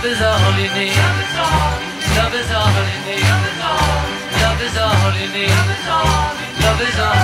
[0.00, 0.96] Love is all you need.
[0.96, 1.76] Love is all.
[2.16, 3.20] Love is all you need.
[3.20, 4.00] Love is all.
[4.40, 5.52] Love is all you need.
[6.64, 7.20] Love is all.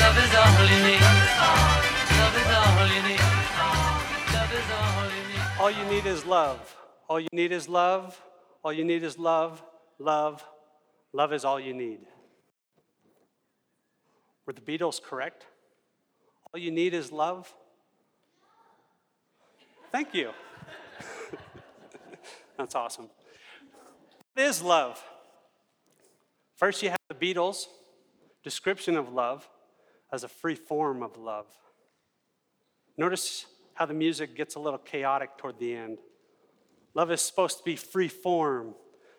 [0.00, 1.04] Love is all you need.
[5.60, 6.76] All you need is love.
[7.10, 8.18] All you need is love.
[8.64, 9.62] All you need is love.
[9.98, 10.42] Love.
[11.12, 12.00] Love is all you need.
[14.46, 15.44] Were the Beatles correct?
[16.54, 17.52] All you need is love?
[19.90, 20.32] Thank you.
[22.62, 23.08] That's awesome.
[24.34, 25.04] What is love?
[26.54, 27.64] First, you have the Beatles'
[28.44, 29.48] description of love
[30.12, 31.46] as a free form of love.
[32.96, 35.98] Notice how the music gets a little chaotic toward the end.
[36.94, 38.76] Love is supposed to be free form,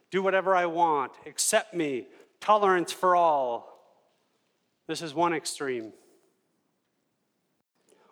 [0.09, 2.07] do whatever I want, accept me,
[2.39, 3.97] tolerance for all.
[4.87, 5.91] This is one extreme.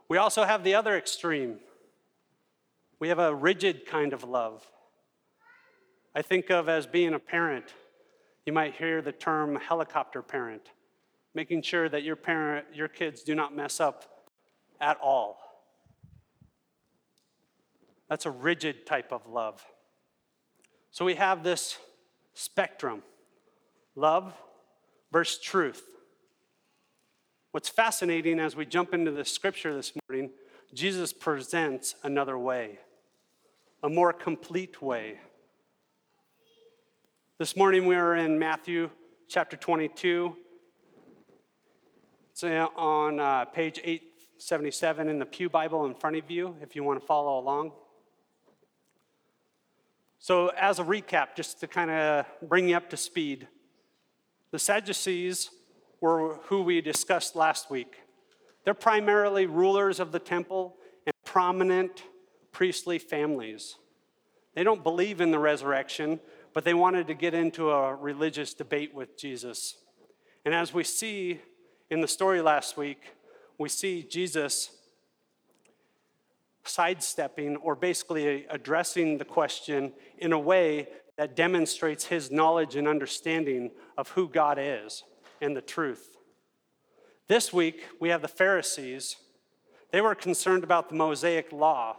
[0.09, 1.59] We also have the other extreme.
[2.99, 4.67] We have a rigid kind of love.
[6.13, 7.73] I think of as being a parent.
[8.45, 10.69] You might hear the term helicopter parent,
[11.33, 14.25] making sure that your parent, your kids do not mess up
[14.79, 15.37] at all.
[18.09, 19.63] That's a rigid type of love.
[20.89, 21.77] So we have this
[22.33, 23.03] spectrum
[23.95, 24.33] love
[25.13, 25.83] versus truth.
[27.51, 30.31] What's fascinating as we jump into the scripture this morning,
[30.73, 32.79] Jesus presents another way,
[33.83, 35.19] a more complete way.
[37.41, 38.91] This morning we are in Matthew
[39.27, 40.35] chapter 22.
[42.29, 46.75] It's uh, on uh, page 877 in the Pew Bible in front of you if
[46.75, 47.71] you want to follow along.
[50.19, 53.47] So, as a recap, just to kind of bring you up to speed,
[54.51, 55.49] the Sadducees
[55.99, 58.01] were who we discussed last week.
[58.65, 60.75] They're primarily rulers of the temple
[61.07, 62.03] and prominent
[62.51, 63.77] priestly families.
[64.53, 66.19] They don't believe in the resurrection,
[66.53, 69.77] but they wanted to get into a religious debate with Jesus.
[70.45, 71.39] And as we see
[71.89, 73.13] in the story last week,
[73.57, 74.71] we see Jesus
[76.63, 83.71] sidestepping or basically addressing the question in a way that demonstrates his knowledge and understanding
[83.97, 85.03] of who God is
[85.41, 86.17] and the truth.
[87.27, 89.17] This week, we have the Pharisees.
[89.91, 91.97] They were concerned about the Mosaic law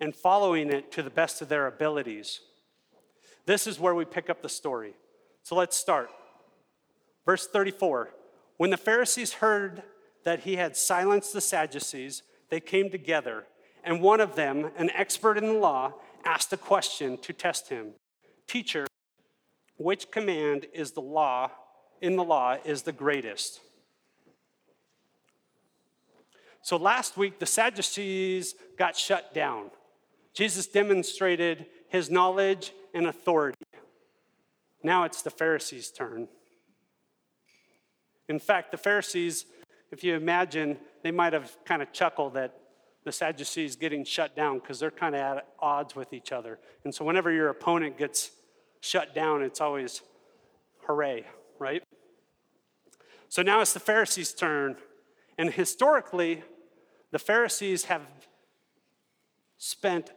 [0.00, 2.40] and following it to the best of their abilities.
[3.48, 4.92] This is where we pick up the story.
[5.42, 6.10] So let's start.
[7.24, 8.10] Verse 34
[8.58, 9.84] When the Pharisees heard
[10.24, 13.46] that he had silenced the Sadducees, they came together,
[13.82, 15.94] and one of them, an expert in the law,
[16.26, 17.92] asked a question to test him
[18.46, 18.86] Teacher,
[19.78, 21.50] which command is the law
[22.02, 23.60] in the law is the greatest?
[26.60, 29.70] So last week, the Sadducees got shut down.
[30.34, 33.64] Jesus demonstrated his knowledge and authority.
[34.82, 36.26] Now it's the Pharisees' turn.
[38.28, 39.46] In fact, the Pharisees,
[39.92, 42.58] if you imagine, they might have kind of chuckled at
[43.04, 46.58] the Sadducees getting shut down because they're kind of at odds with each other.
[46.84, 48.32] And so whenever your opponent gets
[48.80, 50.02] shut down, it's always
[50.86, 51.24] hooray,
[51.60, 51.84] right?
[53.28, 54.76] So now it's the Pharisees' turn.
[55.38, 56.42] And historically,
[57.12, 58.02] the Pharisees have
[59.56, 60.10] spent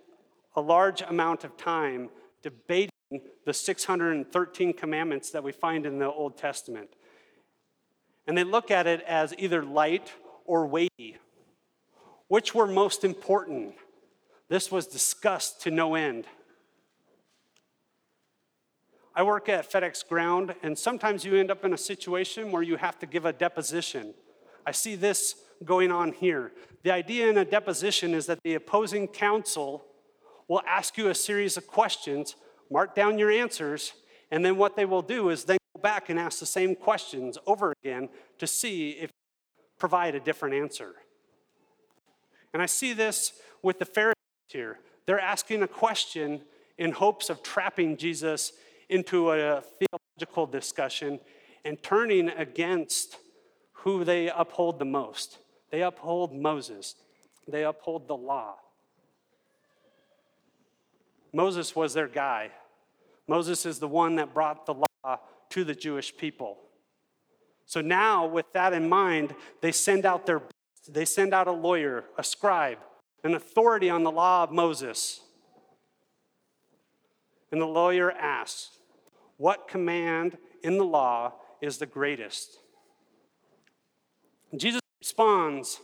[0.55, 2.09] a large amount of time
[2.41, 2.91] debating
[3.45, 6.89] the 613 commandments that we find in the Old Testament.
[8.27, 10.11] And they look at it as either light
[10.45, 11.17] or weighty.
[12.27, 13.75] Which were most important?
[14.47, 16.25] This was discussed to no end.
[19.13, 22.77] I work at FedEx Ground, and sometimes you end up in a situation where you
[22.77, 24.13] have to give a deposition.
[24.65, 25.35] I see this
[25.65, 26.53] going on here.
[26.83, 29.85] The idea in a deposition is that the opposing counsel
[30.51, 32.36] will ask you a series of questions,
[32.69, 33.94] mark down your answers,
[34.31, 37.38] and then what they will do is then go back and ask the same questions
[37.48, 39.09] over again to see if
[39.80, 40.92] provide a different answer.
[42.53, 43.31] And I see this
[43.63, 44.18] with the Pharisees
[44.50, 44.80] here.
[45.06, 46.42] They're asking a question
[46.77, 48.51] in hopes of trapping Jesus
[48.89, 51.21] into a theological discussion
[51.63, 53.15] and turning against
[53.71, 55.38] who they uphold the most.
[55.71, 56.95] They uphold Moses,
[57.48, 58.56] they uphold the law.
[61.33, 62.51] Moses was their guy.
[63.27, 65.19] Moses is the one that brought the law
[65.49, 66.57] to the Jewish people.
[67.65, 70.41] So now, with that in mind, they send out their
[70.89, 72.79] they send out a lawyer, a scribe,
[73.23, 75.21] an authority on the law of Moses.
[77.51, 78.79] And the lawyer asks,
[79.37, 82.57] What command in the law is the greatest?
[84.51, 85.79] And Jesus responds,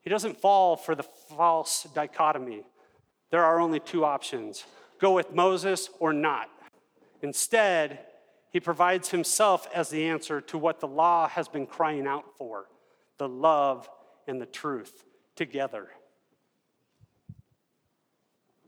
[0.00, 2.64] He doesn't fall for the false dichotomy.
[3.30, 4.64] There are only two options
[4.98, 6.50] go with Moses or not.
[7.22, 8.00] Instead,
[8.50, 12.66] he provides himself as the answer to what the law has been crying out for
[13.18, 13.88] the love
[14.26, 15.04] and the truth
[15.36, 15.88] together.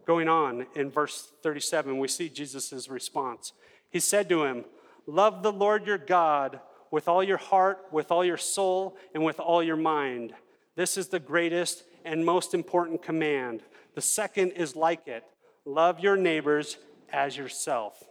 [0.04, 3.52] Going on in verse 37, we see Jesus' response.
[3.90, 4.64] He said to him,
[5.06, 6.60] Love the Lord your God
[6.90, 10.34] with all your heart, with all your soul, and with all your mind.
[10.76, 13.62] This is the greatest and most important command.
[13.94, 15.24] The second is like it
[15.64, 16.76] love your neighbors
[17.12, 18.02] as yourself.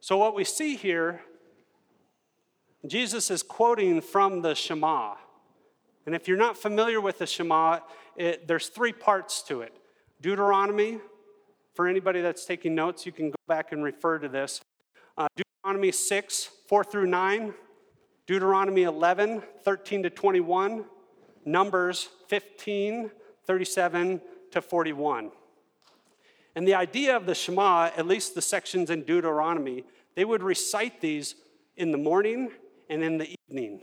[0.00, 1.20] So, what we see here,
[2.86, 5.14] Jesus is quoting from the Shema.
[6.04, 7.78] And if you're not familiar with the Shema,
[8.16, 9.72] it, there's three parts to it
[10.20, 10.98] Deuteronomy,
[11.74, 14.60] for anybody that's taking notes, you can go back and refer to this.
[15.16, 17.54] Uh, Deuteronomy 6, 4 through 9,
[18.26, 20.84] Deuteronomy 11, 13 to 21,
[21.44, 23.10] Numbers 15,
[23.44, 24.20] 37
[24.52, 25.30] to 41.
[26.54, 29.84] And the idea of the Shema, at least the sections in Deuteronomy,
[30.14, 31.34] they would recite these
[31.76, 32.50] in the morning
[32.90, 33.80] and in the evening.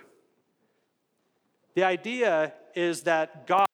[1.76, 3.66] The idea is that God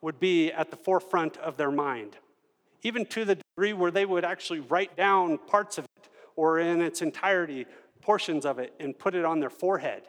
[0.00, 2.16] would be at the forefront of their mind,
[2.82, 6.80] even to the degree where they would actually write down parts of it or in
[6.80, 7.66] its entirety,
[8.00, 10.04] portions of it, and put it on their forehead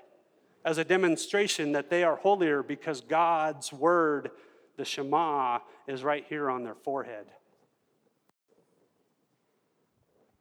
[0.66, 4.32] as a demonstration that they are holier because God's word,
[4.78, 7.26] the Shema, is right here on their forehead.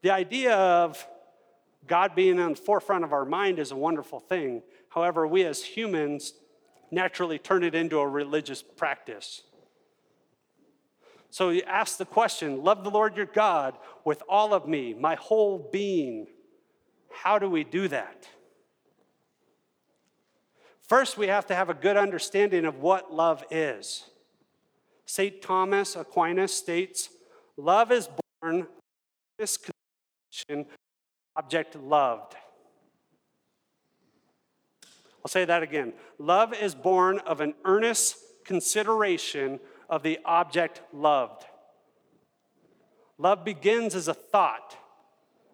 [0.02, 1.06] The idea of
[1.86, 4.62] God being on the forefront of our mind is a wonderful thing.
[4.90, 6.34] However, we as humans
[6.90, 9.42] naturally turn it into a religious practice.
[11.30, 15.14] So you ask the question love the Lord your God with all of me, my
[15.16, 16.26] whole being.
[17.10, 18.28] How do we do that?
[20.88, 24.04] First, we have to have a good understanding of what love is.
[25.04, 25.42] St.
[25.42, 27.10] Thomas Aquinas states
[27.58, 28.08] love is
[28.40, 28.66] born
[29.38, 30.66] this condition
[31.36, 32.36] object loved.
[35.22, 35.92] I'll say that again.
[36.18, 39.60] Love is born of an earnest consideration
[39.90, 41.44] of the object loved.
[43.18, 44.76] Love begins as a thought,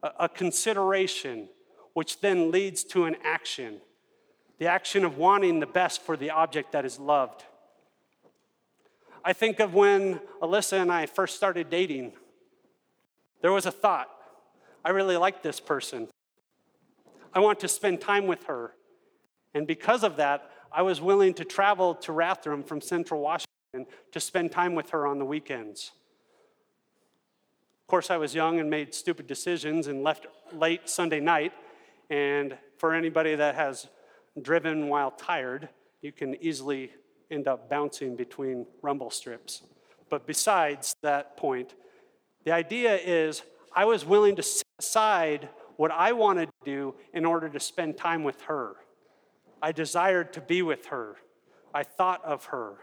[0.02, 1.48] a, consideration,
[1.92, 3.80] which then leads to an action
[4.58, 7.44] the action of wanting the best for the object that is loved.
[9.24, 12.12] I think of when Alyssa and I first started dating.
[13.40, 14.10] There was a thought
[14.84, 16.08] I really like this person.
[17.32, 18.74] I want to spend time with her.
[19.54, 24.20] And because of that, I was willing to travel to Rathdrum from Central Washington to
[24.20, 25.92] spend time with her on the weekends.
[27.82, 31.52] Of course, I was young and made stupid decisions and left late Sunday night.
[32.10, 33.88] And for anybody that has
[34.40, 35.68] driven while tired,
[36.02, 36.92] you can easily
[37.30, 39.62] end up bouncing between rumble strips.
[40.10, 41.74] But besides that point,
[42.44, 43.42] the idea is
[43.74, 47.96] I was willing to set aside what I wanted to do in order to spend
[47.96, 48.76] time with her.
[49.62, 51.16] I desired to be with her.
[51.72, 52.74] I thought of her.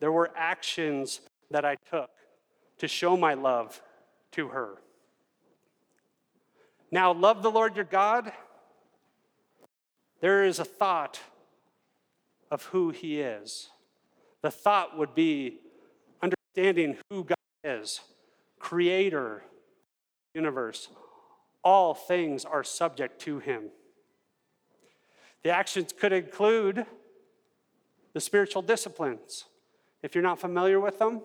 [0.00, 2.10] There were actions that I took
[2.78, 3.80] to show my love
[4.32, 4.78] to her.
[6.90, 8.32] Now, love the Lord your God.
[10.20, 11.20] There is a thought
[12.50, 13.70] of who he is.
[14.42, 15.58] The thought would be
[16.22, 18.00] understanding who God is,
[18.58, 19.42] creator,
[20.34, 20.88] universe.
[21.64, 23.70] All things are subject to him.
[25.42, 26.86] The actions could include
[28.12, 29.44] the spiritual disciplines.
[30.02, 31.20] If you're not familiar with them,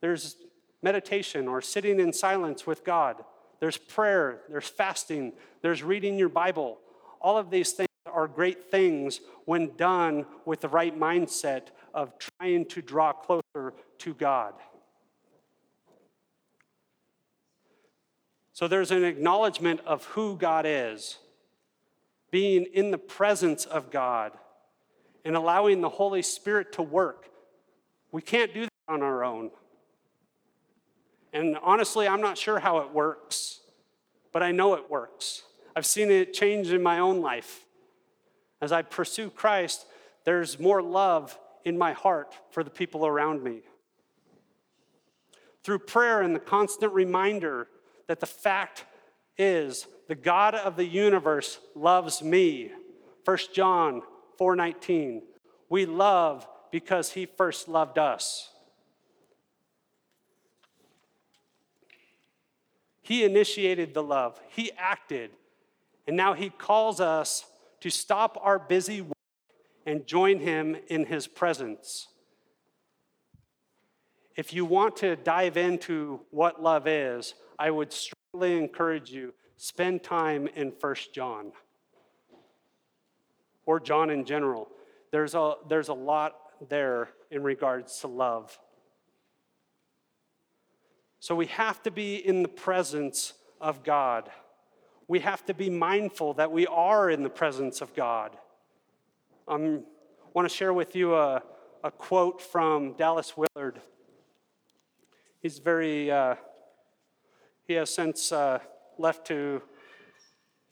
[0.00, 0.36] there's
[0.82, 3.24] meditation or sitting in silence with God.
[3.60, 5.32] There's prayer, there's fasting,
[5.62, 6.78] there's reading your Bible.
[7.20, 7.85] All of these things
[8.26, 14.14] are great things when done with the right mindset of trying to draw closer to
[14.14, 14.52] God.
[18.52, 21.18] So there's an acknowledgement of who God is,
[22.32, 24.32] being in the presence of God,
[25.24, 27.30] and allowing the Holy Spirit to work.
[28.10, 29.52] We can't do that on our own.
[31.32, 33.60] And honestly, I'm not sure how it works,
[34.32, 35.44] but I know it works.
[35.76, 37.65] I've seen it change in my own life.
[38.60, 39.86] As I pursue Christ,
[40.24, 43.60] there's more love in my heart for the people around me.
[45.62, 47.68] Through prayer and the constant reminder
[48.06, 48.84] that the fact
[49.36, 52.70] is the God of the universe loves me.
[53.24, 54.02] 1 John
[54.38, 55.22] 4:19.
[55.68, 58.52] We love because he first loved us.
[63.02, 64.40] He initiated the love.
[64.48, 65.30] He acted.
[66.06, 67.44] And now he calls us
[67.80, 69.12] to stop our busy work
[69.84, 72.08] and join him in his presence.
[74.36, 80.02] If you want to dive into what love is, I would strongly encourage you spend
[80.02, 81.52] time in 1 John
[83.64, 84.68] or John in general.
[85.10, 86.34] There's a, there's a lot
[86.68, 88.58] there in regards to love.
[91.20, 94.30] So we have to be in the presence of God.
[95.08, 98.36] We have to be mindful that we are in the presence of God.
[99.46, 99.84] I um,
[100.34, 101.44] want to share with you a,
[101.84, 103.80] a quote from Dallas Willard.
[105.40, 106.34] He's very, uh,
[107.68, 108.58] he has since uh,
[108.98, 109.62] left to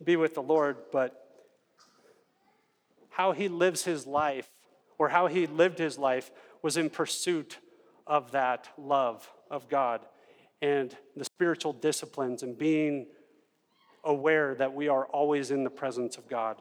[0.03, 1.29] be with the Lord, but
[3.11, 4.51] how he lives his life,
[4.99, 7.59] or how he lived his life, was in pursuit
[8.05, 10.01] of that love of God
[10.61, 13.07] and the spiritual disciplines and being
[14.05, 16.61] aware that we are always in the presence of God.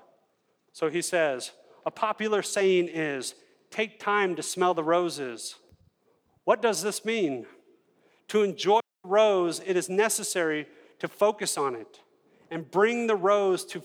[0.72, 1.52] So he says,
[1.86, 3.36] a popular saying is,
[3.70, 5.56] take time to smell the roses.
[6.44, 7.46] What does this mean?
[8.30, 10.68] To enjoy the rose, it is necessary
[11.00, 12.00] to focus on it
[12.50, 13.84] and bring the rose to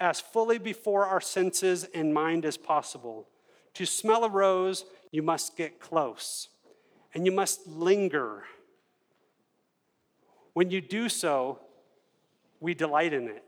[0.00, 3.28] as fully before our senses and mind as possible.
[3.74, 6.48] To smell a rose, you must get close
[7.12, 8.44] and you must linger.
[10.54, 11.60] When you do so,
[12.60, 13.44] we delight in it,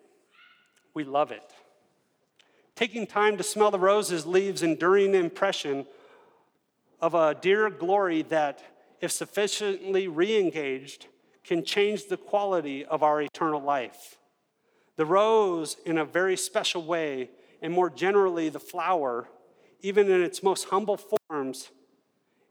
[0.95, 1.53] we love it.
[2.75, 5.87] Taking time to smell the roses leaves enduring impression
[7.01, 8.63] of a dear glory that,
[9.01, 11.07] if sufficiently re engaged,
[11.45, 14.17] can change the quality of our eternal life.
[14.97, 19.29] The rose, in a very special way, and more generally, the flower,
[19.81, 21.71] even in its most humble forms,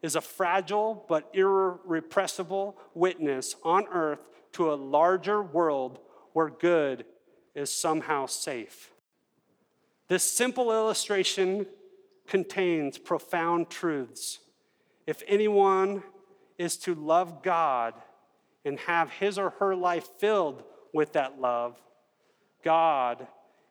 [0.02, 4.20] is a fragile but irrepressible witness on earth
[4.54, 6.00] to a larger world
[6.34, 7.06] where good
[7.56, 8.92] is somehow safe.
[10.08, 11.66] This simple illustration
[12.28, 14.40] contains profound truths.
[15.08, 16.04] If anyone
[16.58, 17.94] is to love God
[18.64, 21.82] and have his or her life filled with that love,
[22.64, 23.28] God,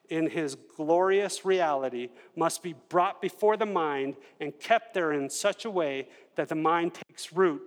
[0.09, 5.65] in his glorious reality, must be brought before the mind and kept there in such
[5.65, 7.63] a way that the mind takes root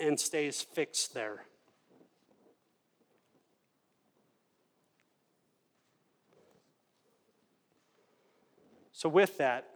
[0.00, 1.46] and stays fixed there.
[9.00, 9.66] So, with that,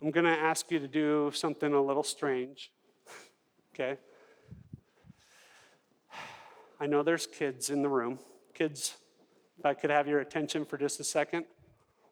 [0.00, 2.70] I'm going to ask you to do something a little strange.
[3.74, 3.98] okay?
[6.78, 8.20] I know there's kids in the room.
[8.54, 8.94] Kids,
[9.58, 11.46] if I could have your attention for just a second,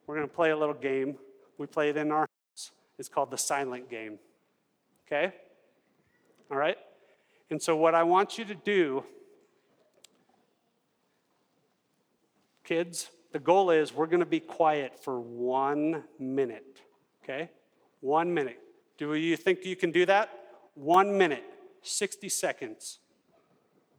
[0.09, 1.17] we're going to play a little game.
[1.59, 2.73] We play it in our house.
[2.99, 4.19] It's called the silent game.
[5.07, 5.33] Okay?
[6.51, 6.79] All right?
[7.51, 9.05] And so, what I want you to do,
[12.65, 16.79] kids, the goal is we're going to be quiet for one minute.
[17.25, 17.51] Okay?
[17.99, 18.61] One minute.
[18.97, 20.31] Do you think you can do that?
[20.77, 21.43] One minute,
[21.83, 23.01] 60 seconds.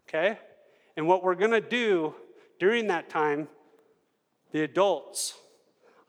[0.07, 0.39] Okay?
[0.95, 2.15] And what we're going to do
[2.59, 3.49] during that time,
[4.53, 5.33] the adults,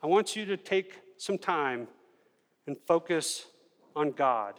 [0.01, 1.89] I want you to take some time
[2.65, 3.45] and focus
[3.93, 4.53] on God.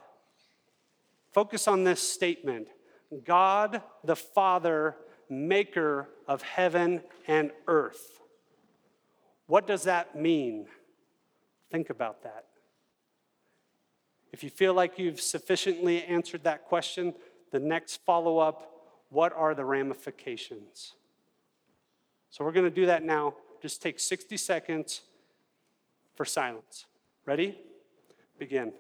[1.33, 2.69] Focus on this statement
[3.25, 4.95] God the Father,
[5.31, 8.19] maker of heaven and earth.
[9.49, 10.67] What does that mean?
[11.73, 12.45] Think about that.
[14.31, 17.15] If you feel like you've sufficiently answered that question,
[17.51, 18.71] the next follow up
[19.11, 20.93] what are the ramifications?
[22.29, 23.35] So we're going to do that now.
[23.63, 25.01] Just take 60 seconds
[26.15, 26.85] for silence.
[27.25, 27.59] Ready?
[28.39, 28.73] Begin.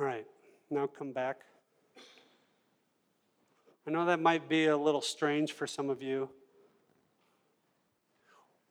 [0.00, 0.26] All right,
[0.70, 1.40] now come back.
[3.84, 6.28] I know that might be a little strange for some of you.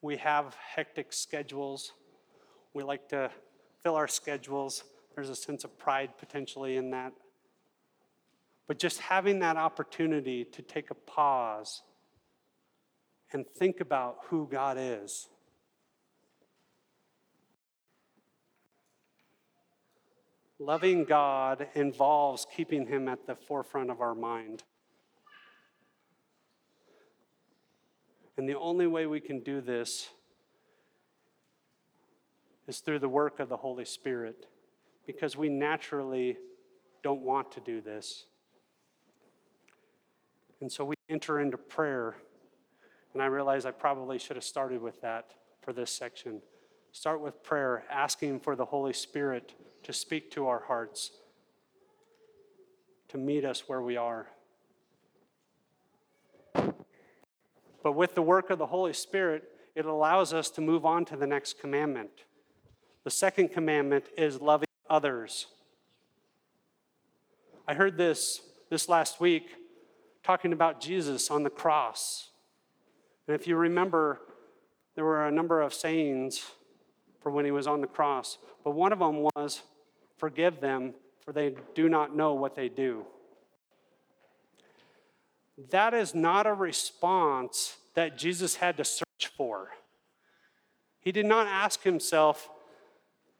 [0.01, 1.91] We have hectic schedules.
[2.73, 3.29] We like to
[3.83, 4.85] fill our schedules.
[5.15, 7.11] There's a sense of pride potentially in that.
[8.65, 11.81] But just having that opportunity to take a pause
[13.33, 15.27] and think about who God is.
[20.59, 24.63] Loving God involves keeping Him at the forefront of our mind.
[28.37, 30.09] And the only way we can do this
[32.67, 34.47] is through the work of the Holy Spirit,
[35.05, 36.37] because we naturally
[37.03, 38.25] don't want to do this.
[40.59, 42.15] And so we enter into prayer.
[43.13, 46.41] And I realize I probably should have started with that for this section.
[46.91, 49.53] Start with prayer, asking for the Holy Spirit
[49.87, 51.11] to speak to our hearts,
[53.07, 54.27] to meet us where we are.
[56.53, 61.15] But with the work of the Holy Spirit, it allows us to move on to
[61.15, 62.09] the next commandment.
[63.05, 65.45] The second commandment is loving others.
[67.65, 69.55] I heard this this last week
[70.21, 72.31] talking about Jesus on the cross.
[73.25, 74.19] And if you remember,
[74.95, 76.43] there were a number of sayings
[77.21, 79.61] for when he was on the cross, but one of them was,
[80.17, 83.05] Forgive them, for they do not know what they do.
[85.69, 89.71] That is not a response that Jesus had to search for.
[90.99, 92.49] He did not ask himself,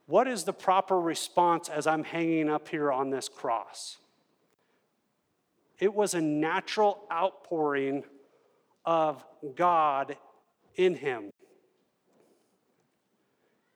[0.06, 3.98] What is the proper response as I'm hanging up here on this cross?
[5.80, 8.04] It was a natural outpouring
[8.84, 9.24] of
[9.56, 10.18] God
[10.76, 11.30] in him.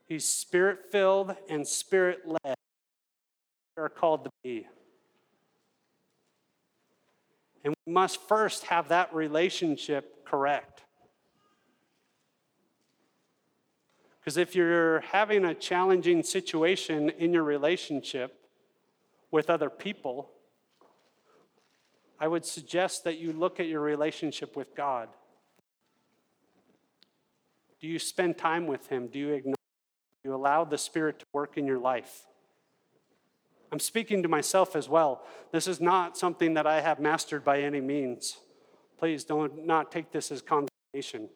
[0.08, 2.56] He's spirit filled and spirit led.
[3.78, 4.68] Are called to be.
[7.64, 10.84] And we must first have that relationship correct.
[14.20, 18.36] Because if you're having a challenging situation in your relationship
[19.32, 20.30] with other people,
[22.20, 25.10] I would suggest that you look at your relationship with God.
[27.80, 29.08] Do you spend time with Him?
[29.08, 29.56] Do you ignore?
[30.24, 32.28] Do you allow the Spirit to work in your life?
[33.72, 35.24] I'm speaking to myself as well.
[35.52, 38.38] This is not something that I have mastered by any means.
[38.98, 41.30] Please don't not take this as condemnation.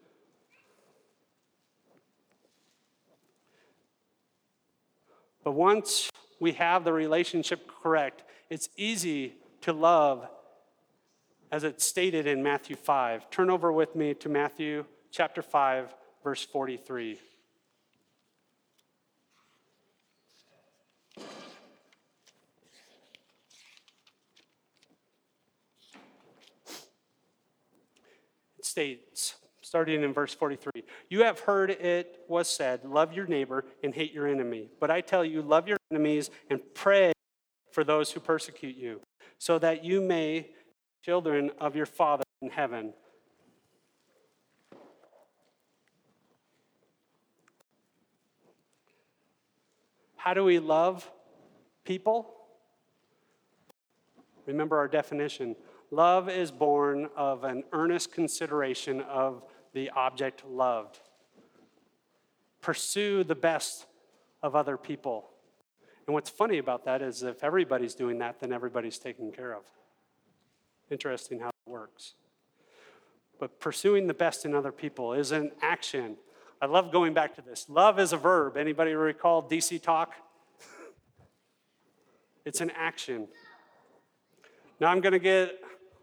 [5.44, 10.28] But once we have the relationship correct, it's easy to love
[11.52, 13.30] as it's stated in Matthew 5.
[13.30, 15.94] Turn over with me to Matthew chapter 5,
[16.24, 17.20] verse 43.
[28.76, 33.96] States, starting in verse 43 You have heard it was said, Love your neighbor and
[33.96, 34.68] hate your enemy.
[34.82, 37.14] But I tell you, love your enemies and pray
[37.72, 39.00] for those who persecute you,
[39.38, 40.50] so that you may
[41.04, 42.94] children of your Father in heaven.
[50.18, 51.10] How do we love
[51.86, 52.30] people?
[54.46, 55.56] Remember our definition.
[55.92, 59.44] Love is born of an earnest consideration of
[59.74, 61.00] the object loved.
[62.62, 63.86] Pursue the best
[64.42, 65.30] of other people.
[66.08, 69.64] And what's funny about that is if everybody's doing that, then everybody's taken care of.
[70.90, 72.16] Interesting how it works.
[73.40, 76.18] But pursuing the best in other people is an action.
[76.62, 77.66] I love going back to this.
[77.70, 78.56] Love is a verb.
[78.56, 80.14] Anybody recall DC talk?
[82.46, 83.28] it's an action.
[84.80, 85.60] Now I'm going to get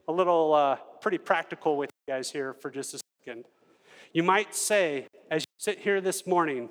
[0.08, 3.44] a little uh, pretty practical with you guys here for just a second.
[4.12, 6.68] You might say, as you sit here this morning,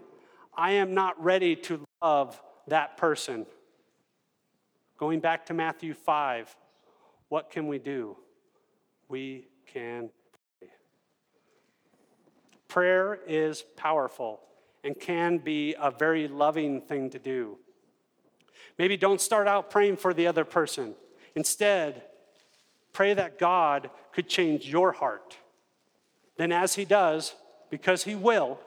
[0.55, 3.45] I am not ready to love that person.
[4.97, 6.55] Going back to Matthew 5,
[7.29, 8.17] what can we do?
[9.07, 10.09] We can
[10.59, 10.69] pray.
[12.67, 14.41] Prayer is powerful
[14.83, 17.57] and can be a very loving thing to do.
[18.77, 20.95] Maybe don't start out praying for the other person.
[21.35, 22.03] Instead,
[22.93, 25.38] pray that God could change your heart.
[26.38, 27.36] Then, as He does,
[27.69, 28.60] because He will,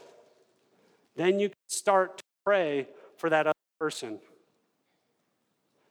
[1.17, 4.19] then you can start to pray for that other person,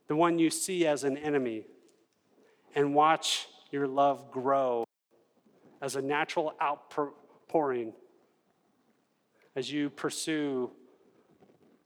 [0.08, 1.66] the one you see as an enemy,
[2.76, 4.86] and watch your love grow
[5.82, 7.94] as a natural outpouring
[9.56, 10.72] as you pursue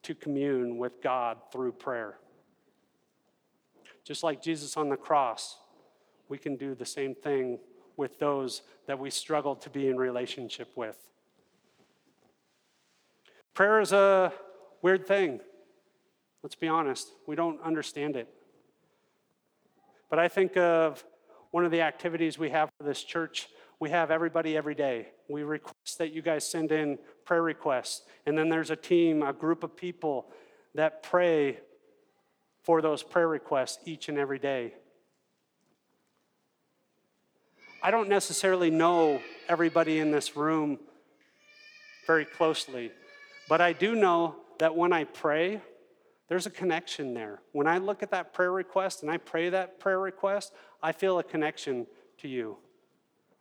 [0.04, 2.18] to commune with God through prayer.
[4.04, 5.58] Just like Jesus on the cross,
[6.30, 7.60] we can do the same thing
[7.96, 10.98] with those that we struggle to be in relationship with.
[13.54, 14.32] Prayer is a
[14.82, 15.40] weird thing.
[16.44, 18.30] Let's be honest, we don't understand it.
[20.10, 21.04] But I think of
[21.52, 23.50] one of the activities we have for this church.
[23.80, 25.08] We have everybody every day.
[25.28, 28.04] We request that you guys send in prayer requests.
[28.26, 30.28] And then there's a team, a group of people
[30.76, 31.60] that pray
[32.63, 34.74] for those prayer requests each and every day.
[37.88, 40.78] I don't necessarily know everybody in this room
[42.06, 42.91] very closely,
[43.47, 45.62] but I do know that when I pray,
[46.28, 47.39] there's a connection there.
[47.54, 50.52] When I look at that prayer request and I pray that prayer request,
[50.84, 52.58] I feel a connection to you.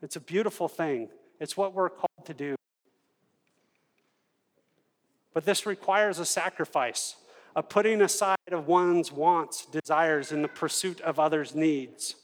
[0.01, 1.09] It's a beautiful thing.
[1.41, 2.55] It's what we're called to do.
[5.35, 7.17] But this requires a sacrifice,
[7.57, 12.15] a putting aside of one's wants, desires, in the pursuit of others' needs.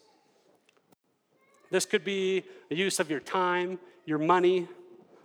[1.72, 4.68] This could be a use of your time, your money,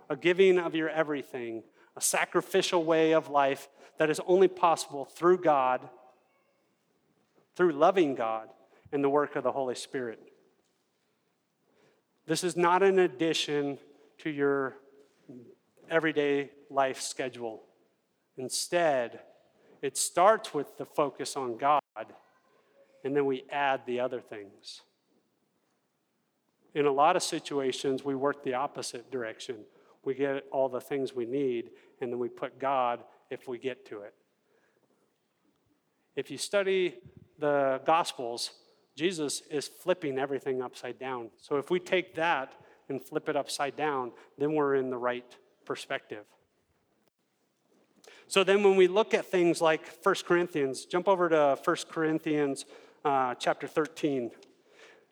[0.08, 1.62] a giving of your everything,
[1.94, 5.86] a sacrificial way of life that is only possible through God,
[7.54, 8.48] through loving God,
[8.92, 10.20] and the work of the Holy Spirit.
[12.26, 13.76] This is not an addition
[14.20, 14.76] to your
[15.90, 17.62] everyday life schedule.
[18.38, 19.20] Instead,
[19.82, 21.82] it starts with the focus on God,
[23.04, 24.80] and then we add the other things.
[26.74, 29.56] In a lot of situations, we work the opposite direction.
[30.04, 33.86] We get all the things we need, and then we put God if we get
[33.86, 34.14] to it.
[36.16, 36.96] If you study
[37.38, 38.50] the Gospels,
[38.96, 41.30] Jesus is flipping everything upside down.
[41.36, 42.52] So if we take that
[42.88, 46.24] and flip it upside down, then we're in the right perspective.
[48.26, 52.66] So then when we look at things like 1 Corinthians, jump over to 1 Corinthians
[53.04, 54.30] uh, chapter 13.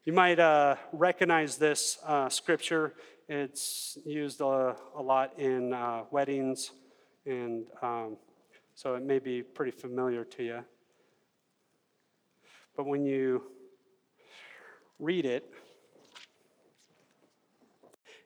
[0.07, 2.95] You might uh, recognize this uh, scripture.
[3.29, 6.71] It's used a, a lot in uh, weddings,
[7.27, 8.17] and um,
[8.77, 10.65] so it may be pretty familiar to you.
[12.77, 13.51] But when you
[15.01, 15.53] read it,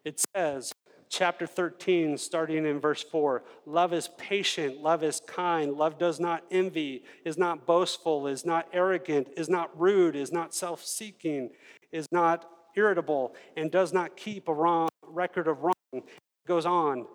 [0.04, 0.74] it says,
[1.10, 6.44] chapter 13, starting in verse 4 Love is patient, love is kind, love does not
[6.50, 11.50] envy, is not boastful, is not arrogant, is not rude, is not self seeking,
[11.92, 15.74] is not irritable, and does not keep a wrong record of wrong.
[15.92, 16.04] It
[16.46, 17.06] goes on.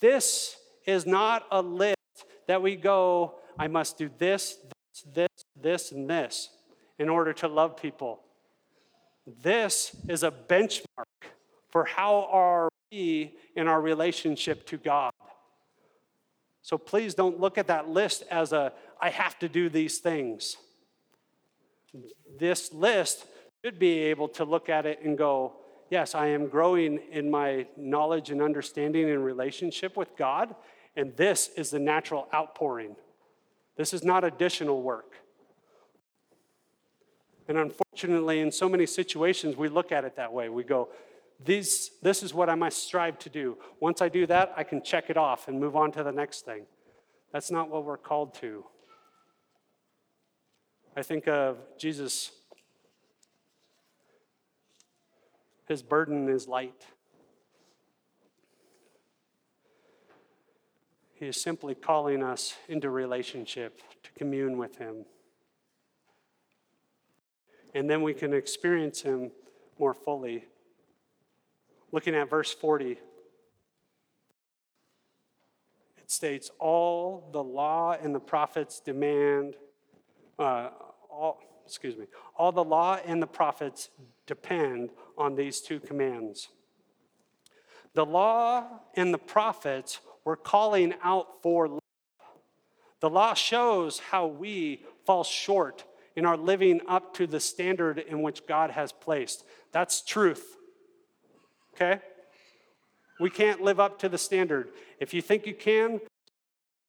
[0.00, 1.96] This is not a list
[2.46, 4.58] that we go, I must do this,
[4.92, 6.50] this, this, this, and this
[6.98, 8.21] in order to love people.
[9.26, 11.06] This is a benchmark
[11.70, 15.12] for how are we in our relationship to God.
[16.62, 20.56] So please don't look at that list as a, I have to do these things.
[22.38, 23.26] This list
[23.64, 25.54] should be able to look at it and go,
[25.90, 30.54] yes, I am growing in my knowledge and understanding and relationship with God,
[30.96, 32.96] and this is the natural outpouring.
[33.76, 35.14] This is not additional work.
[37.48, 40.48] And unfortunately, in so many situations, we look at it that way.
[40.48, 40.88] We go,
[41.44, 43.58] this, this is what I must strive to do.
[43.80, 46.44] Once I do that, I can check it off and move on to the next
[46.44, 46.66] thing.
[47.32, 48.64] That's not what we're called to.
[50.96, 52.30] I think of Jesus,
[55.66, 56.86] his burden is light.
[61.14, 65.06] He is simply calling us into relationship to commune with him
[67.74, 69.30] and then we can experience him
[69.78, 70.44] more fully.
[71.90, 72.92] Looking at verse 40,
[75.96, 79.56] it states, All the law and the prophets demand,
[80.38, 80.70] uh,
[81.10, 82.06] all, excuse me,
[82.36, 83.90] all the law and the prophets
[84.26, 86.48] depend on these two commands.
[87.94, 91.80] The law and the prophets were calling out for love.
[93.00, 95.84] The law shows how we fall short
[96.16, 99.44] in our living up to the standard in which God has placed.
[99.72, 100.56] That's truth.
[101.74, 102.00] Okay?
[103.20, 104.70] We can't live up to the standard.
[105.00, 106.00] If you think you can,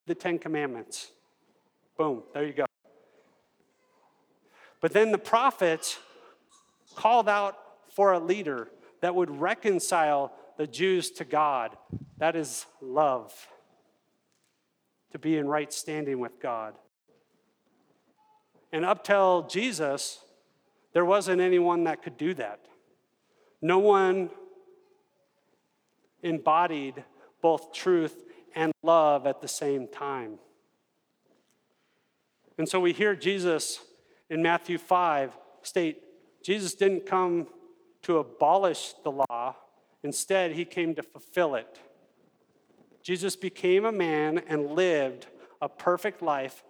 [0.08, 1.12] the Ten Commandments.
[1.98, 2.66] Boom, there you go.
[4.82, 5.98] But then the prophets
[6.96, 7.58] called out
[7.90, 8.70] for a leader
[9.02, 11.78] that would reconcile the Jews to God.
[12.18, 13.34] That is love,
[15.12, 16.76] to be in right standing with God.
[18.74, 20.20] And up till Jesus,
[20.92, 22.60] there wasn't anyone that could do that.
[23.62, 24.32] No one
[26.24, 27.04] embodied
[27.40, 28.24] both truth
[28.56, 30.40] and love at the same time.
[32.58, 33.80] And so we hear Jesus
[34.30, 36.04] in Matthew 5 state
[36.44, 37.48] Jesus didn't come
[38.02, 39.56] to abolish the law,
[40.04, 41.80] instead, he came to fulfill it.
[43.02, 45.28] Jesus became a man and lived
[45.62, 46.64] a perfect life,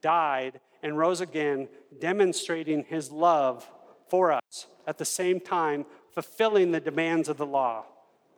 [0.00, 1.68] died, and rose again,
[2.00, 3.68] demonstrating his love
[4.08, 7.84] for us, at the same time, fulfilling the demands of the law.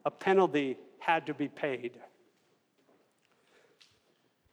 [0.05, 1.93] A penalty had to be paid.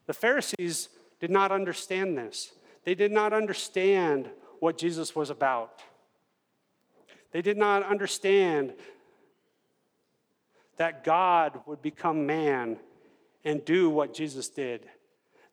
[0.05, 2.53] The Pharisees did not understand this.
[2.83, 5.81] They did not understand what Jesus was about.
[7.31, 8.73] They did not understand
[10.77, 12.77] that God would become man
[13.43, 14.87] and do what Jesus did.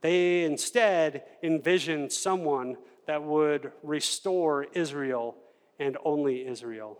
[0.04, 5.34] They instead envisioned someone that would restore Israel
[5.78, 6.98] and only Israel.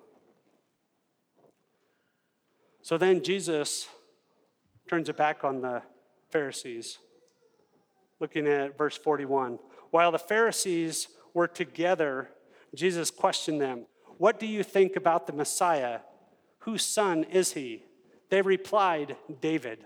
[2.81, 3.89] So then Jesus
[4.89, 5.83] turns it back on the
[6.31, 6.97] Pharisees,
[8.21, 9.59] looking at verse 41.
[9.91, 12.31] While the Pharisees were together,
[12.75, 13.85] Jesus questioned them,
[14.17, 16.01] What do you think about the Messiah?
[16.61, 17.85] Whose son is he?
[18.31, 19.85] They replied, David.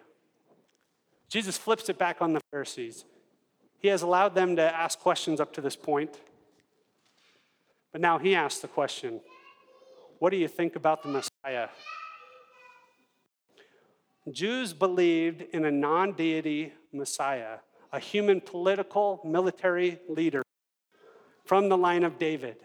[1.29, 3.05] Jesus flips it back on the Pharisees.
[3.79, 6.19] He has allowed them to ask questions up to this point.
[7.93, 9.21] But now he asks the question
[10.19, 11.69] What do you think about the Messiah?
[14.31, 17.59] Jews believed in a non deity Messiah,
[17.93, 20.43] a human political military leader
[21.45, 22.57] from the line of David.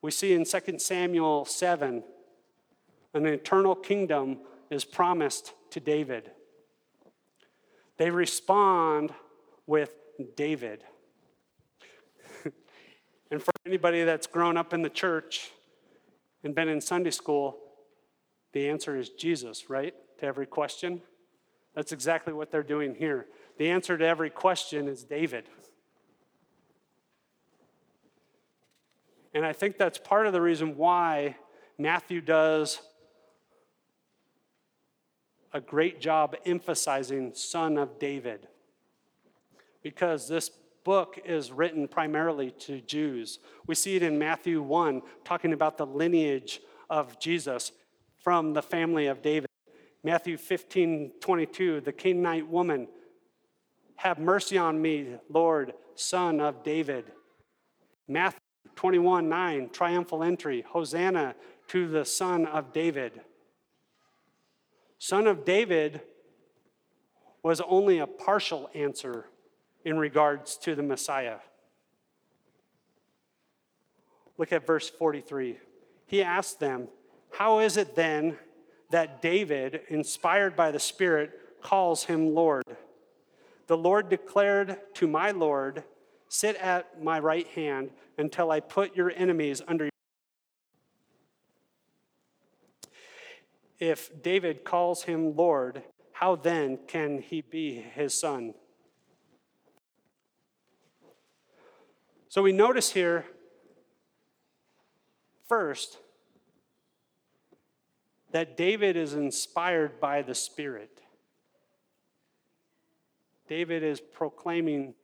[0.00, 2.02] We see in 2 Samuel 7
[3.14, 4.38] an eternal kingdom
[4.70, 6.30] is promised to David.
[7.96, 9.12] They respond
[9.66, 9.90] with
[10.36, 10.84] David.
[13.30, 15.50] and for anybody that's grown up in the church
[16.44, 17.58] and been in Sunday school,
[18.52, 19.94] the answer is Jesus, right?
[20.18, 21.02] To every question.
[21.74, 23.26] That's exactly what they're doing here.
[23.58, 25.48] The answer to every question is David.
[29.34, 31.36] And I think that's part of the reason why
[31.78, 32.80] Matthew does
[35.56, 38.46] a great job emphasizing son of David.
[39.82, 40.50] Because this
[40.84, 43.38] book is written primarily to Jews.
[43.66, 47.72] We see it in Matthew 1, talking about the lineage of Jesus
[48.18, 49.48] from the family of David.
[50.04, 52.86] Matthew 15, 22, the Canaanite woman,
[53.96, 57.06] have mercy on me, Lord, son of David.
[58.06, 58.40] Matthew
[58.74, 61.34] 21, 9, triumphal entry, Hosanna
[61.68, 63.22] to the son of David.
[64.98, 66.00] Son of David
[67.42, 69.26] was only a partial answer
[69.84, 71.38] in regards to the Messiah.
[74.38, 75.58] Look at verse 43.
[76.06, 76.88] He asked them,
[77.30, 78.36] How is it then
[78.90, 82.64] that David, inspired by the Spirit, calls him Lord?
[83.66, 85.84] The Lord declared to my Lord,
[86.28, 89.88] Sit at my right hand until I put your enemies under
[93.78, 98.54] If David calls him Lord, how then can he be his son?
[102.28, 103.26] So we notice here,
[105.48, 105.98] first,
[108.32, 111.00] that David is inspired by the Spirit.
[113.48, 114.94] David is proclaiming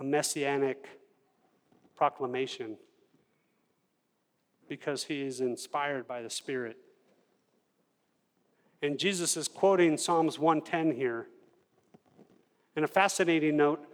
[0.00, 0.88] a messianic
[1.96, 2.76] proclamation
[4.68, 6.76] because he is inspired by the Spirit.
[8.82, 11.26] And Jesus is quoting Psalms 110 here.
[12.76, 13.84] And a fascinating note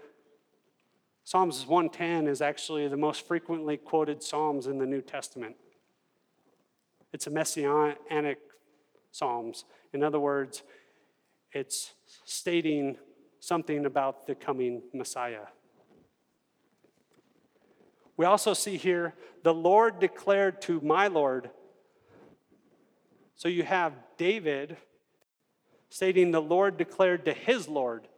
[1.27, 5.57] Psalms 110 is actually the most frequently quoted Psalms in the New Testament.
[7.14, 8.38] It's a messianic
[9.11, 9.64] Psalms.
[9.94, 10.64] In other words,
[11.53, 11.94] it's
[12.27, 12.99] stating
[13.40, 15.47] something about the coming Messiah.
[18.16, 21.51] We also see here, the Lord declared to my Lord.
[23.37, 24.77] So you have David
[25.88, 28.09] stating the Lord declared to his Lord.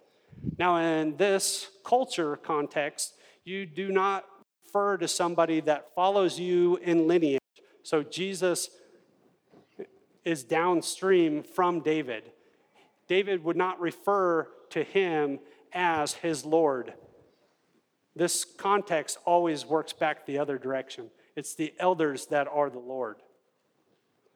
[0.59, 4.25] Now, in this culture context, you do not
[4.65, 7.41] refer to somebody that follows you in lineage.
[7.83, 8.71] So Jesus
[10.25, 12.33] is downstream from David.
[13.09, 15.39] David would not refer to him
[15.73, 16.95] as his Lord.
[18.15, 21.11] This context always works back the other direction.
[21.37, 23.17] It's the elders that are the Lord.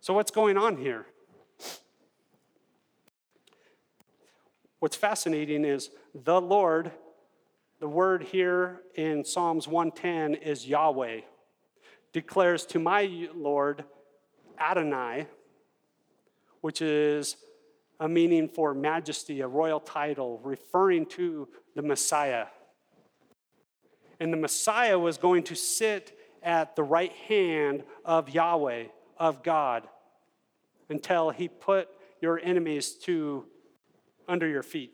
[0.02, 1.04] So, what's going on here?
[4.78, 6.90] What's fascinating is the Lord,
[7.80, 11.20] the word here in Psalms 110 is Yahweh,
[12.14, 13.84] declares to my Lord
[14.58, 15.26] Adonai,
[16.62, 17.36] which is
[18.00, 22.46] a meaning for majesty, a royal title, referring to the Messiah.
[24.18, 28.84] And the Messiah was going to sit at the right hand of Yahweh,
[29.20, 29.86] of God,
[30.88, 31.88] until he put
[32.20, 33.44] your enemies to
[34.26, 34.92] under your feet.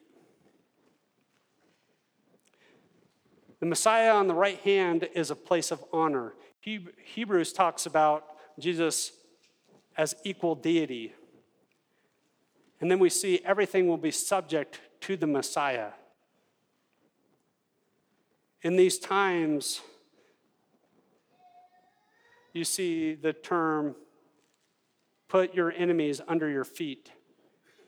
[3.61, 6.35] The Messiah on the right hand is a place of honor.
[6.61, 8.25] Hebrews talks about
[8.59, 9.13] Jesus
[9.97, 11.15] as equal deity.
[12.81, 15.93] And then we see everything will be subject to the Messiah.
[18.63, 19.81] In these times,
[22.53, 23.95] you see the term
[25.29, 27.11] put your enemies under your feet.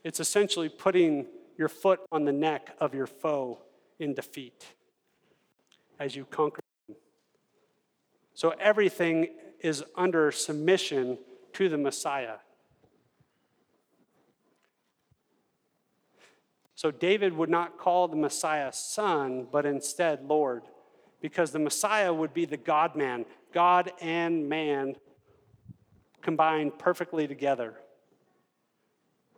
[0.04, 3.58] It's essentially putting your foot on the neck of your foe
[3.98, 4.64] in defeat
[5.98, 6.96] as you conquer them.
[8.34, 9.28] So everything
[9.60, 11.18] is under submission
[11.54, 12.36] to the Messiah.
[16.76, 20.62] So David would not call the Messiah son, but instead Lord,
[21.20, 24.94] because the Messiah would be the God man, God and man
[26.22, 27.74] combined perfectly together.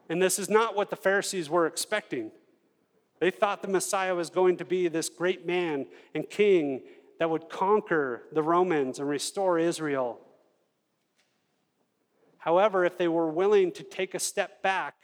[0.08, 2.32] And this is not what the Pharisees were expecting.
[3.20, 6.82] They thought the Messiah was going to be this great man and king
[7.18, 10.18] that would conquer the Romans and restore Israel.
[12.38, 14.94] However, if they were willing to take a step back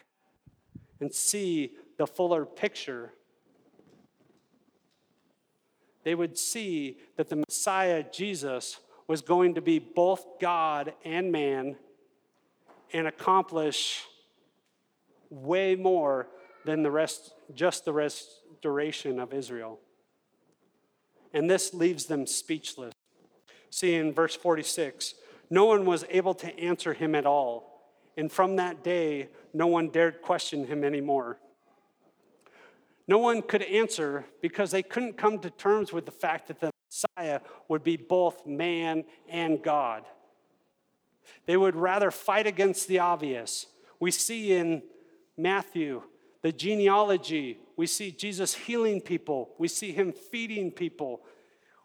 [0.98, 3.12] and see the fuller picture,
[6.02, 11.76] they would see that the Messiah, Jesus, was going to be both God and man
[12.92, 14.02] and accomplish
[15.30, 16.28] way more
[16.64, 19.78] than the rest, just the restoration of Israel.
[21.32, 22.92] And this leaves them speechless.
[23.70, 25.14] See in verse 46
[25.50, 27.92] no one was able to answer him at all.
[28.16, 31.38] And from that day, no one dared question him anymore.
[33.06, 36.70] No one could answer because they couldn't come to terms with the fact that the
[36.96, 40.04] Messiah would be both man and God.
[41.46, 43.66] They would rather fight against the obvious.
[44.00, 44.82] We see in
[45.36, 46.02] Matthew
[46.42, 51.22] the genealogy, we see Jesus healing people, we see him feeding people,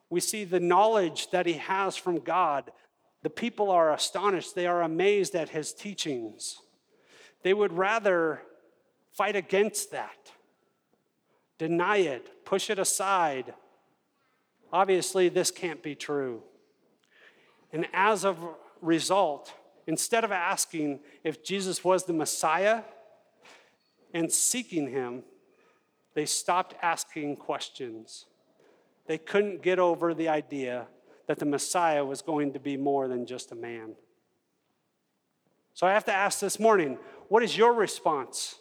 [0.10, 2.72] we see the knowledge that he has from God.
[3.24, 6.60] The people are astonished, they are amazed at his teachings.
[7.44, 8.42] They would rather
[9.14, 10.32] fight against that
[11.58, 13.54] deny it, push it aside.
[14.72, 16.44] Obviously, this can't be true.
[17.74, 18.36] And as a
[18.82, 19.54] result,
[19.88, 22.82] instead of asking if Jesus was the Messiah
[24.14, 25.24] and seeking him,
[26.14, 28.26] they stopped asking questions.
[29.08, 30.88] They couldn't get over the idea
[31.28, 33.96] that the Messiah was going to be more than just a man.
[35.74, 36.98] So I have to ask this morning
[37.30, 38.56] what is your response?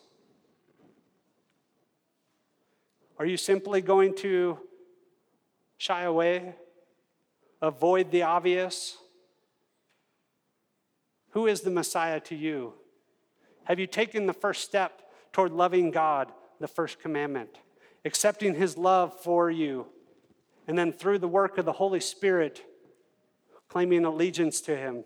[3.18, 4.58] Are you simply going to
[5.80, 6.54] shy away,
[7.62, 8.98] avoid the obvious?
[11.30, 12.74] Who is the Messiah to you?
[13.64, 17.60] Have you taken the first step toward loving God, the first commandment,
[18.04, 19.86] accepting His love for you,
[20.68, 22.62] and then through the work of the Holy Spirit,
[23.70, 25.04] claiming allegiance to Him,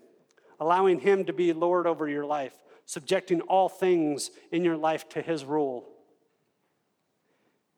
[0.59, 5.21] allowing Him to be Lord over your life, subjecting all things in your life to
[5.21, 5.87] His rule?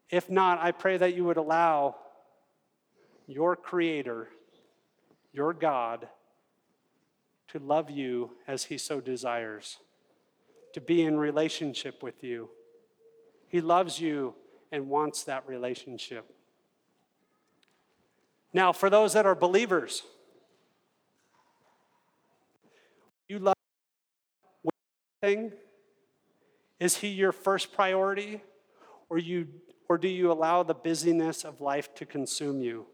[0.10, 1.98] If not, I pray that you would allow
[3.28, 4.30] your Creator,
[5.32, 6.08] your God,
[7.50, 9.78] to love you as He so desires,
[10.74, 12.50] to be in relationship with you.
[13.48, 14.34] He loves you
[14.72, 16.34] and wants that relationship.
[18.54, 20.04] Now, for those that are believers,
[23.28, 23.54] you love
[25.22, 25.52] thing?
[26.80, 28.42] Is he your first priority?
[29.10, 29.48] Or you
[29.90, 32.88] or do you allow the busyness of life to consume you?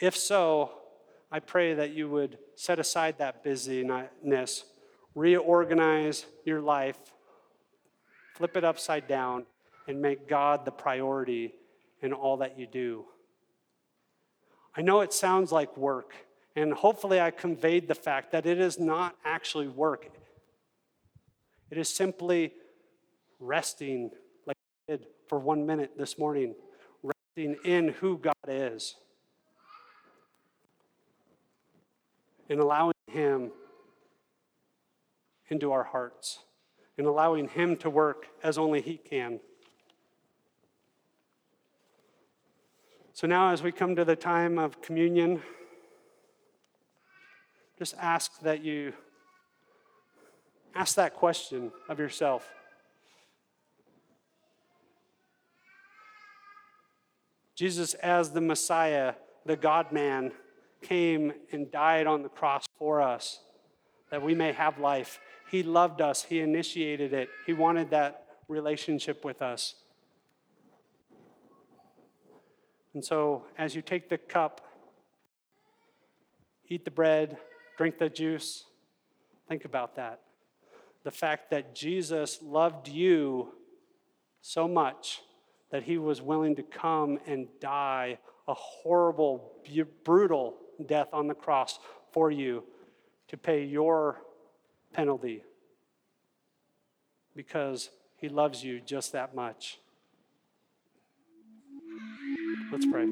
[0.00, 0.72] If so,
[1.30, 4.64] I pray that you would set aside that busyness,
[5.14, 6.98] reorganize your life,
[8.34, 9.44] flip it upside down,
[9.88, 11.54] and make God the priority
[12.00, 13.06] in all that you do.
[14.76, 16.14] I know it sounds like work,
[16.54, 20.08] and hopefully I conveyed the fact that it is not actually work.
[21.70, 22.52] It is simply
[23.40, 24.10] resting,
[24.46, 24.56] like
[24.88, 26.54] I did for one minute this morning,
[27.02, 28.94] resting in who God is
[32.48, 33.50] and allowing Him
[35.48, 36.40] into our hearts
[36.96, 39.40] and allowing Him to work as only He can.
[43.12, 45.42] So now, as we come to the time of communion,
[47.78, 48.92] just ask that you
[50.74, 52.48] ask that question of yourself.
[57.56, 60.30] Jesus, as the Messiah, the God man,
[60.82, 63.40] came and died on the cross for us
[64.10, 65.20] that we may have life.
[65.50, 69.74] He loved us, He initiated it, He wanted that relationship with us.
[72.94, 74.62] And so, as you take the cup,
[76.68, 77.36] eat the bread,
[77.76, 78.64] drink the juice,
[79.48, 80.20] think about that.
[81.04, 83.52] The fact that Jesus loved you
[84.40, 85.20] so much
[85.70, 88.18] that he was willing to come and die
[88.48, 89.52] a horrible,
[90.04, 90.56] brutal
[90.86, 91.78] death on the cross
[92.12, 92.64] for you
[93.28, 94.20] to pay your
[94.92, 95.42] penalty
[97.34, 99.78] because he loves you just that much.
[102.72, 103.08] Let's pray.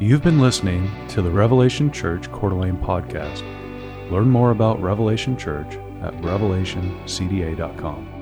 [0.00, 3.42] You've been listening to the Revelation Church Coeur d'Alene podcast.
[4.10, 8.17] Learn more about Revelation Church at revelationcda.com.